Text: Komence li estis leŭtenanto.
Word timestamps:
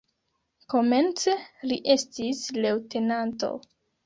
Komence 0.73 1.35
li 1.73 1.77
estis 1.97 2.43
leŭtenanto. 2.65 3.53